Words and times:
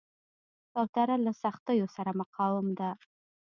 کوتره 0.73 1.15
له 1.25 1.31
سختیو 1.43 1.85
سره 1.95 2.11
مقاوم 2.19 2.67
ده. 2.79 2.89